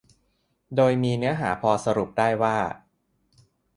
[0.75, 2.57] โดยมีเนื้อหาพอสรุปได้ว่า